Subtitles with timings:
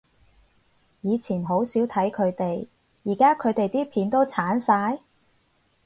[1.01, 2.67] 以前好少睇佢哋，
[3.03, 4.97] 而家佢哋啲片都剷晒？